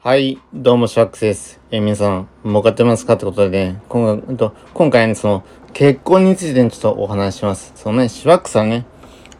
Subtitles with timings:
[0.00, 1.60] はい、どうも、シャックスです。
[1.72, 7.72] えー皆さん、儲かってますかってことでね、今回、えっと今回ね、その、結婚について、ちょっとお話します。
[7.74, 8.86] そのね、シワックさんね、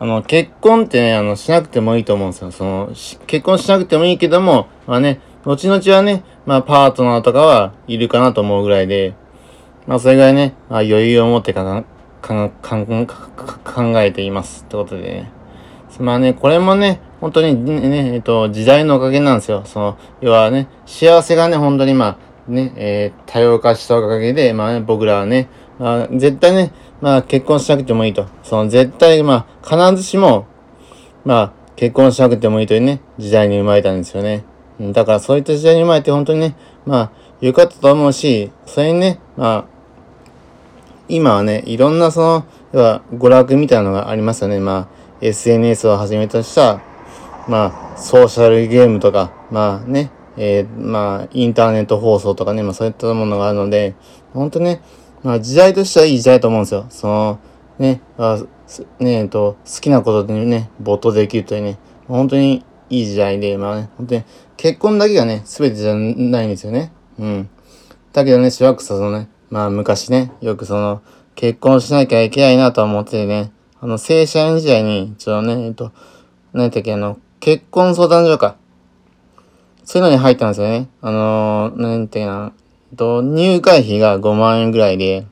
[0.00, 2.50] あの、結婚ってね、あの、しなくてもいいと思うんですよ。
[2.50, 2.88] その、
[3.28, 9.14] 結婚しなくてもいいけども、まあね、後々はね、まあ、パートナーとかはいるかなと思うぐらいで、
[9.86, 11.84] まあ、それぐらいね、まあ、余裕を持ってかか、
[12.20, 14.64] か、か、か、か考えています。
[14.64, 15.37] ってことでね。
[16.00, 19.62] まあね、これもね、本当にね、えっと、時代のおかげなんですよ。
[19.64, 28.26] その、要はね、幸せがね、本当にまあ、ね、えー多様化したおかげで、まあね、僕らはね、まあ、絶対ね、まあ、結婚しなくてもいいと。
[28.42, 30.46] その、絶対、まあ、必ずしも、
[31.24, 34.44] まあ、結婚しなくてもいいというね、時代に生まれたんですよね。
[34.80, 39.78] だから、そういった時代に生まれて、本当にね、まあ、良かったと思うし、それにね、まあ、
[41.08, 44.58] 今はね、いろんなその、要は娯楽みたいなのがありますよね。
[44.58, 46.80] まあ、SNS をはじめとした、
[47.48, 53.94] まあ、ソーシャルゲームとか、まあね、えーまあ、インターネット放送とかね、まあそういったものがあるので、
[54.32, 54.80] 本当ね、
[55.24, 56.86] まあ時代としてはいい時代と思うんですよ。
[56.90, 57.40] その、
[57.78, 58.38] ね、あ
[59.00, 64.24] ねえっと、好きなことでね、没頭できるというね、本当にいい時代で、まあね、本当に
[64.56, 66.92] 結婚だけがね、全てじゃないんですよね。
[67.18, 67.50] うん。
[68.12, 71.02] だけどね、しばらく、そのね、まあ昔ね、よくその、
[71.34, 75.92] 結婚しなきゃいけないなと思ってね、あの、正社員時代に、ちょっとね、えっと、
[76.52, 78.56] 何だっけ、あの、結婚相談所か。
[79.84, 80.88] そういうのに入ったんですよね。
[81.00, 82.52] あのー、なんていうかな、
[82.90, 85.26] えっと、入会費が5万円ぐらいで、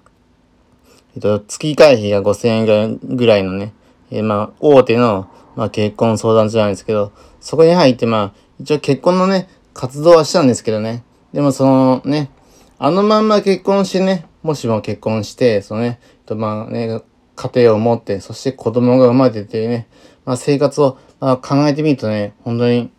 [1.15, 3.75] えっと、月会費が5000円ぐらいぐらいのね、
[4.11, 11.03] えまあ、大手の、まあ、結婚相談所なんですけど、そこに入って、まあ、一応結婚のね、活動はしたんですけどね。
[11.33, 12.31] でもそのね、
[12.79, 17.03] あのまんま結婚してね、もしも結婚して、そのね、えっとまあね、
[17.37, 19.87] 家庭を持って、そして子供が生まれててね、
[20.25, 22.91] まあ生活を、まあ、考えてみるとね、本当に、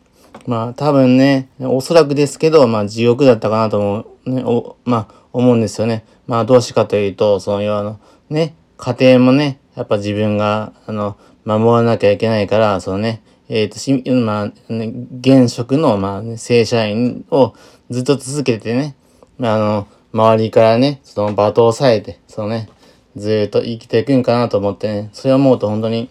[0.45, 6.05] まあ多分ね、おそらくですけど、まあ地獄だったかなと思う、ね、お、まあ思うんですよね。
[6.27, 17.53] まあどうしかというと、その要はあの、ね、家庭もね、やっぱ自分が、あの、守らなきゃいけないから、そのね、えっ、と、し、まあ、ね、現職の、まあ、ね、正社員を
[17.89, 18.95] ずっと続けてね、
[19.37, 22.69] まあ、あの、周りからね、その罵倒されて、そのね、
[23.17, 26.09] ずっと生きていくんかなと思ってね、それを思うと本当に、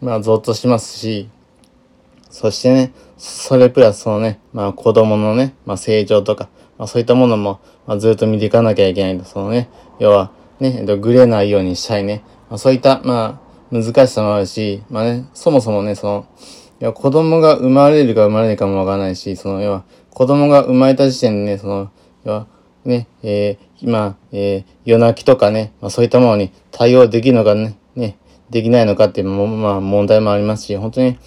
[0.00, 1.28] まあ、ゾッとしますし、
[2.30, 6.48] そしてね、それプラスそのね、まあ子供のね、まあ成長とか、
[6.78, 9.24] まあそういったものも、まあずっと見ていかなきゃいけないと。
[9.24, 12.24] そのね、要は、ね、えっと、ぐれないようにしたいね。
[12.48, 16.26] まあそういった、まあ、難しさもあるし、まあね、そもそもね、その、
[16.80, 21.90] いや、子供が生まれるか生まれないかもわからないし、その、要は、子供が生まれた時点でね、その、
[22.24, 22.46] 要は、
[22.84, 28.16] ね、えー、今、えー、夜泣きとかね、まあそういったものに対応できるのかね、ね、
[28.50, 31.18] できないのかっていうも、まあ問題もありますし、本当に、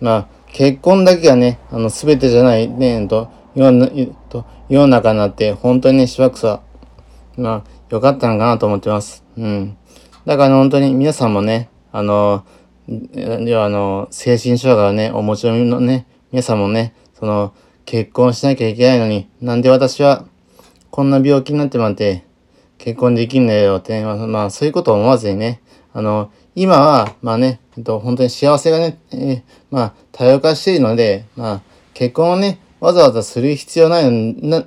[0.00, 6.62] まあ、結婚だけがね、あの、すべてじゃない、ね、と、世の中になって、本当にね、しばくさ、
[7.36, 9.24] まあ、良かったのかなと思ってます。
[9.36, 9.76] うん。
[10.26, 12.44] だから、本当に皆さんもね、あの、
[12.86, 17.52] 要はあの、精神障害をね、お持ちのね、皆さんもね、その、
[17.84, 20.26] 結婚しなきゃいけないのに、なんで私は、
[20.94, 22.22] こんな病気になってまって、
[22.78, 25.60] 結婚できんだよってね、まあ、まあ、そういうことを思わずにね、
[25.92, 31.62] あの、今は、まあね、えっと、本当に幸せがね、えーまあ、多様化しているので、まあ、
[31.94, 34.66] 結婚をね、わざわざする必要ないの、な、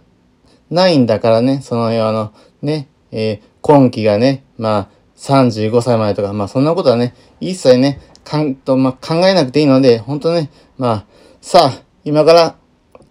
[0.69, 11.05] ないんだからね、その、あの、ね、えー今期がね、まあ、35歳までとか、まあ、そんなことはね、一切ね、かんと、まあ、考えなくていいので、本当ね、まあ、
[11.39, 12.55] さあ、今から、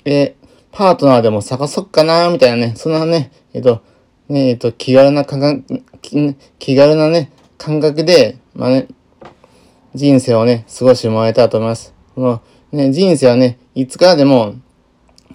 [0.04, 0.45] えー
[0.76, 3.82] パートナーでも探そっかな、みたいなね、そんなね、えっ、と、
[4.28, 8.86] ね、えっ、と、気軽な感覚、気軽なね、感覚で、まあね、
[9.94, 11.94] 人生をね、過ごしてもらえたらと思います。
[12.14, 12.42] この、
[12.72, 14.56] ね、人生はね、いつからでも、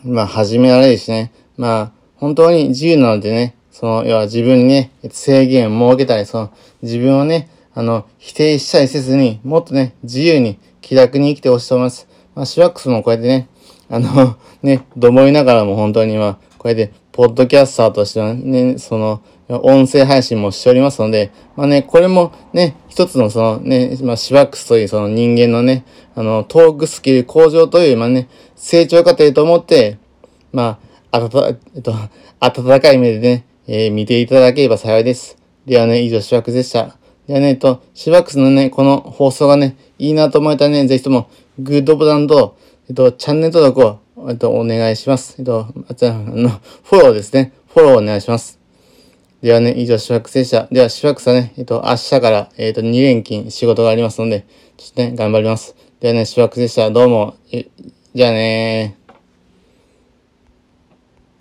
[0.04, 6.54] まあ、始められるしね、まあ、本当に自由なのでね、その、要は自分にね、制限を設けたり、その、
[6.84, 12.08] 自分をね、あの、否定したりせずに、もっとね、自由に、気楽に生きてほしいと思います。
[12.36, 13.48] まあ、シワックスもこうやってね、
[13.92, 25.84] あの、 ね、どもいながらも本当にまあ、こうやって、ポッドキャスターとしてはね、その、音声配信もしておりますので、まあね、これもね、一つのそのね、まあ、シワックスというその人間のね、
[26.16, 29.98] あの、トークスキル向上という、まあね、成長過程と思って、
[30.54, 30.80] ま
[31.12, 31.94] あ、あたた、えっと、
[32.40, 35.38] 温かい目でね、えー見ていただければ幸いです。
[35.66, 36.96] ではね、以上、シワックスでした。
[37.28, 41.30] ではね、えっと、シワックスのね、この放送がね、いいなと思えたらね、ぜひとも、
[41.60, 42.56] グッドボタンと、
[42.92, 45.36] えっと、チャンネル登録を、えっと、お願いします。
[45.40, 47.54] えっと、あちらあ、の、フォローですね。
[47.74, 48.60] フォローお願いします。
[49.42, 50.68] ではね、以上、シワックスでした。
[50.70, 54.46] では、シワックスはね、えっと、明日から、えっと、2連勤仕事がありますので、
[54.76, 55.74] ちょっとね、頑張ります。
[56.02, 56.92] ではね、シワックスでした。
[56.92, 59.01] どうも、じゃあねー。